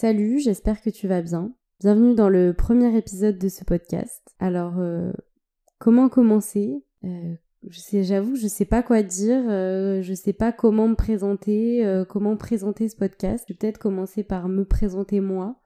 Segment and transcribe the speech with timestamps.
[0.00, 1.52] Salut, j'espère que tu vas bien.
[1.80, 4.22] Bienvenue dans le premier épisode de ce podcast.
[4.38, 5.10] Alors, euh,
[5.80, 6.84] comment commencer?
[7.02, 7.34] Euh,
[7.64, 12.88] J'avoue, je sais pas quoi dire, euh, je sais pas comment me présenter, comment présenter
[12.88, 13.44] ce podcast.
[13.48, 15.60] Je vais peut-être commencer par me présenter moi.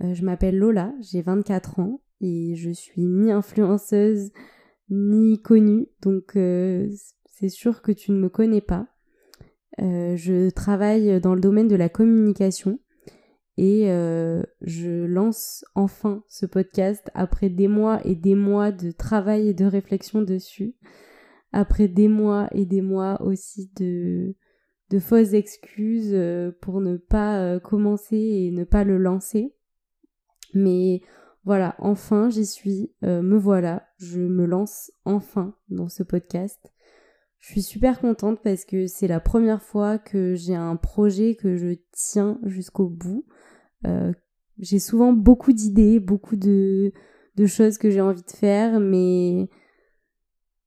[0.00, 4.32] Je m'appelle Lola, j'ai 24 ans et je suis ni influenceuse
[4.90, 8.88] ni connue, donc c'est sûr que tu ne me connais pas.
[9.78, 12.80] je travaille dans le domaine de la communication
[13.58, 19.48] et euh, je lance enfin ce podcast après des mois et des mois de travail
[19.48, 20.74] et de réflexion dessus.
[21.52, 24.34] Après des mois et des mois aussi de,
[24.98, 29.54] fausses excuses euh, pour ne pas euh, commencer et ne pas le lancer.
[30.52, 31.00] Mais
[31.44, 36.60] voilà, enfin j'y suis, me voilà, je me lance enfin dans ce podcast.
[37.38, 41.56] Je suis super contente parce que c'est la première fois que j'ai un projet que
[41.56, 43.24] je tiens jusqu'au bout.
[43.84, 44.12] Euh,
[44.58, 46.92] j'ai souvent beaucoup d'idées, beaucoup de,
[47.46, 49.48] choses que j'ai envie de faire, mais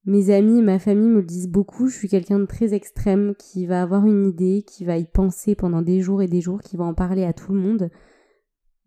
[0.06, 1.88] mes amis et ma famille me le disent beaucoup.
[1.88, 5.56] Je suis quelqu'un de très extrême qui va avoir une idée, qui va y penser
[5.56, 7.90] pendant des jours et des jours, qui va en parler à tout le monde.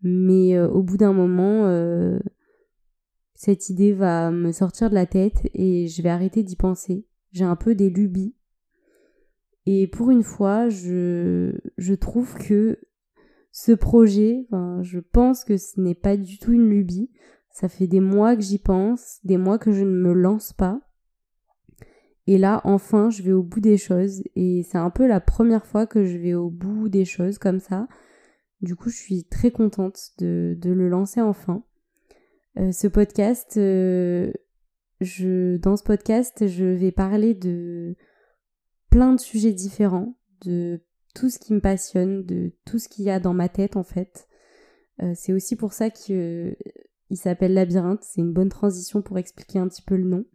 [0.01, 2.19] Mais euh, au bout d'un moment, euh,
[3.35, 7.05] cette idée va me sortir de la tête et je vais arrêter d'y penser.
[7.31, 8.35] J'ai un peu des lubies.
[9.65, 12.79] Et pour une fois, je, je trouve que
[13.53, 14.47] ce projet,
[14.81, 17.11] je pense que ce n'est pas du tout une lubie.
[17.51, 20.81] Ça fait des mois que j'y pense, des mois que je ne me lance pas.
[22.25, 24.23] Et là, enfin, je vais au bout des choses.
[24.35, 27.59] Et c'est un peu la première fois que je vais au bout des choses comme
[27.59, 27.87] ça.
[28.61, 31.63] Du coup, je suis très contente de, le lancer enfin.
[32.57, 34.31] Euh, ce podcast, euh,
[34.99, 37.95] je, dans ce podcast, je vais parler de
[38.89, 40.81] plein de sujets différents, de
[41.13, 43.83] tout ce qui me passionne, de tout ce qu'il y a dans ma tête en
[43.83, 44.27] fait.
[45.01, 46.53] Euh, c'est aussi pour ça qu'il euh,
[47.11, 48.03] s'appelle Labyrinthe.
[48.03, 50.25] C'est une bonne transition pour expliquer un petit peu le nom.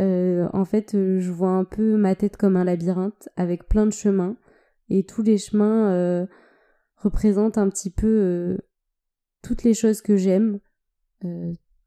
[0.00, 3.92] Euh, en fait, je vois un peu ma tête comme un labyrinthe avec plein de
[3.92, 4.36] chemins
[4.90, 6.26] et tous les chemins
[6.96, 8.58] représentent un petit peu
[9.42, 10.60] toutes les choses que j'aime,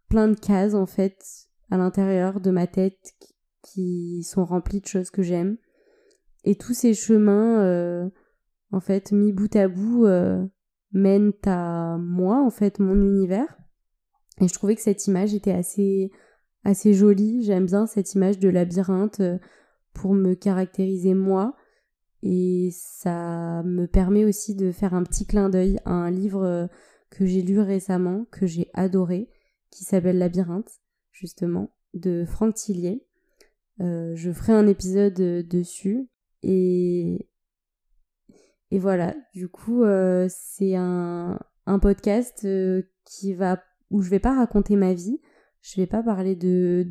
[0.09, 1.23] plein de cases en fait
[1.69, 3.13] à l'intérieur de ma tête
[3.61, 5.57] qui sont remplies de choses que j'aime.
[6.45, 8.09] Et tous ces chemins
[8.71, 10.45] en fait, mis bout à bout, euh,
[10.91, 13.57] mène à moi, en fait, mon univers.
[14.41, 16.11] Et je trouvais que cette image était assez,
[16.63, 17.43] assez jolie.
[17.43, 19.37] J'aime bien cette image de labyrinthe euh,
[19.93, 21.55] pour me caractériser moi.
[22.21, 26.67] Et ça me permet aussi de faire un petit clin d'œil à un livre euh,
[27.09, 29.29] que j'ai lu récemment, que j'ai adoré,
[29.71, 30.69] qui s'appelle Labyrinthe,
[31.11, 33.03] justement, de Franck Tillier.
[33.79, 36.07] je ferai un épisode dessus.
[36.43, 37.28] Et
[38.71, 44.19] et voilà, du coup, euh, c'est un, un podcast euh, qui va où je vais
[44.19, 45.19] pas raconter ma vie,
[45.61, 46.87] je vais pas parler de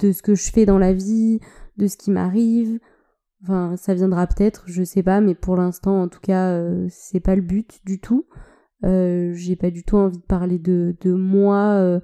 [0.00, 1.40] de ce que je fais dans la vie,
[1.76, 2.80] de ce qui m'arrive.
[3.42, 7.20] Enfin, ça viendra peut-être, je sais pas, mais pour l'instant, en tout cas, euh, c'est
[7.20, 8.26] pas le but du tout.
[8.82, 12.00] J'ai pas du tout envie de parler de, de moi,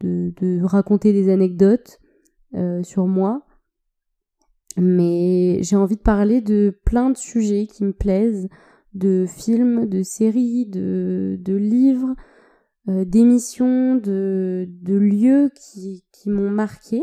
[0.00, 2.00] de, de raconter des anecdotes
[2.82, 3.46] sur moi
[4.80, 8.48] mais j'ai envie de parler de plein de sujets qui me plaisent,
[8.94, 12.14] de films, de séries, de, livres,
[12.88, 17.02] euh, d'émissions, de, lieux qui, qui m'ont marqué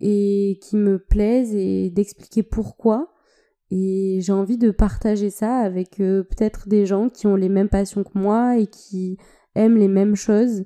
[0.00, 3.12] et qui me plaisent et d'expliquer pourquoi.
[3.70, 7.68] Et j'ai envie de partager ça avec euh, peut-être des gens qui ont les mêmes
[7.68, 9.18] passions que moi et qui
[9.54, 10.64] aiment les mêmes choses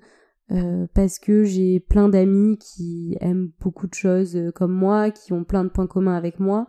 [0.52, 5.32] euh, parce que j'ai plein d'amis qui aiment beaucoup de choses euh, comme moi, qui
[5.32, 6.66] ont plein de points communs avec moi,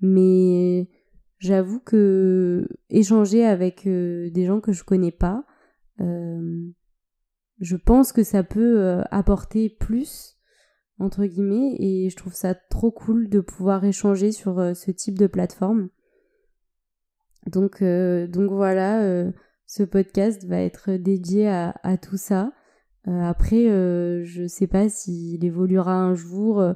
[0.00, 0.88] mais
[1.38, 5.44] j'avoue que échanger avec euh, des gens que je connais pas,
[5.98, 10.38] je pense que ça peut apporter plus
[10.98, 15.26] entre guillemets et je trouve ça trop cool de pouvoir échanger sur ce type de
[15.26, 15.90] plateforme.
[17.46, 19.30] Donc donc voilà,
[19.66, 22.50] ce podcast va être dédié à, à tout ça.
[23.08, 26.60] Euh, après, euh, je sais pas s'il évoluera un jour.
[26.60, 26.74] Euh,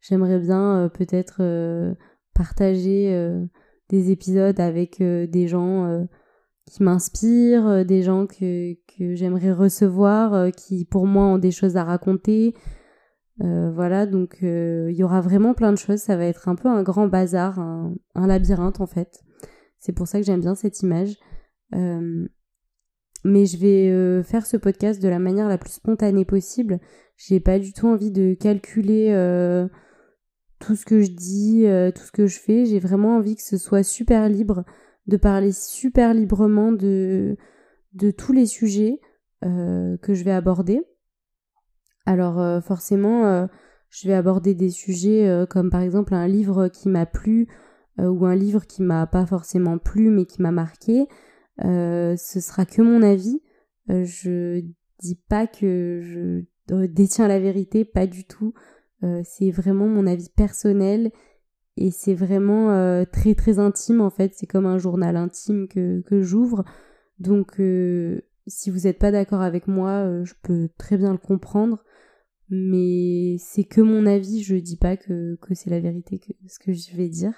[0.00, 1.42] j'aimerais bien peut-être
[2.34, 3.38] partager
[3.88, 6.06] des épisodes avec des gens
[6.66, 11.84] qui m'inspirent, des gens que, que j'aimerais recevoir, qui pour moi ont des choses à
[11.84, 12.54] raconter.
[13.38, 16.00] voilà, donc il y aura vraiment plein de choses.
[16.00, 19.22] Ça va être un peu un grand bazar, un, labyrinthe en fait.
[19.78, 21.16] C'est pour ça que j'aime bien cette image.
[23.24, 26.78] Mais je vais euh, faire ce podcast de la manière la plus spontanée possible.
[27.16, 29.66] J'ai pas du tout envie de calculer euh,
[30.60, 32.66] tout ce que je dis, euh, tout ce que je fais.
[32.66, 34.64] J'ai vraiment envie que ce soit super libre,
[35.06, 37.36] de parler super librement de
[37.94, 39.00] de tous les sujets
[39.42, 40.80] que je vais aborder.
[42.06, 43.46] Alors forcément,
[43.90, 47.46] je vais aborder des sujets comme par exemple un livre qui m'a plu
[47.98, 51.06] ou un livre qui m'a pas forcément plu mais qui m'a marqué.
[51.58, 53.40] Ce sera que mon avis.
[53.88, 54.60] je
[55.00, 56.44] dis pas que je
[56.86, 58.54] détiens la vérité, pas du tout.
[59.24, 61.10] c'est vraiment mon avis personnel
[61.76, 64.32] et c'est vraiment euh, très très intime en fait.
[64.34, 66.64] C'est comme un journal intime que, j'ouvre.
[67.18, 71.18] Donc euh, si vous n'êtes pas d'accord avec moi euh, je peux très bien le
[71.18, 71.82] comprendre.
[72.50, 74.42] Mais c'est que mon avis.
[74.42, 77.34] Je dis pas que, que c'est la vérité que ce que je vais dire.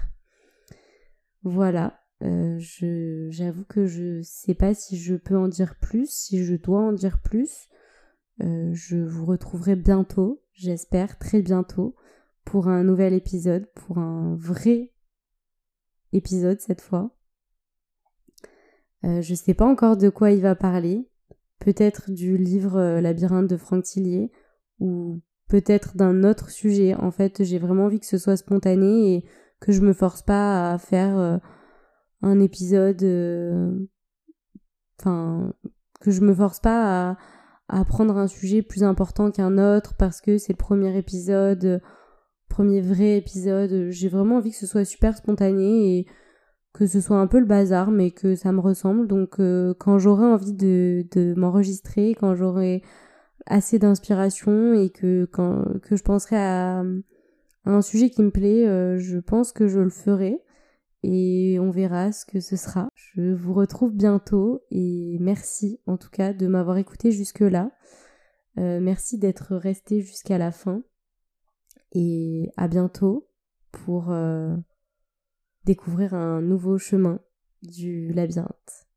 [1.42, 6.54] Voilà je j'avoue que je sais pas si je peux en dire plus si je
[6.54, 7.68] dois en dire plus
[8.38, 11.94] je vous retrouverai bientôt j'espère très bientôt
[12.46, 14.92] pour un nouvel épisode, pour un vrai
[16.12, 17.10] épisode cette fois.
[19.04, 21.06] Euh, je sais pas encore de quoi il va parler.
[21.58, 24.30] Peut-être du livre euh, Labyrinthe de Franck Tillier
[24.78, 26.94] ou peut-être d'un autre sujet.
[26.94, 29.24] En fait, j'ai vraiment envie que ce soit spontané et
[29.60, 31.38] que je me force pas à faire euh,
[32.22, 33.02] un épisode.
[34.98, 35.52] Enfin,
[36.00, 37.16] que je me force pas à,
[37.68, 41.80] à prendre un sujet plus important qu'un autre parce que c'est le premier épisode
[42.48, 43.90] premier vrai épisode.
[43.90, 46.06] J'ai vraiment envie que ce soit super spontané et
[46.72, 49.06] que ce soit un peu le bazar, mais que ça me ressemble.
[49.06, 52.82] Donc euh, quand j'aurai envie de, m'enregistrer, quand j'aurai
[53.46, 56.82] assez d'inspiration et que, quand, que je penserai à,
[57.66, 60.40] un sujet qui me plaît, euh, je pense que je le ferai.
[61.08, 62.88] Et on verra ce que ce sera.
[62.96, 67.70] Je vous retrouve bientôt et merci en tout cas de m'avoir écouté jusque-là.
[68.58, 70.82] Euh, merci d'être resté jusqu'à la fin
[71.92, 73.28] et à bientôt
[73.70, 74.56] pour euh,
[75.64, 77.20] découvrir un nouveau chemin
[77.62, 78.88] du labyrinthe.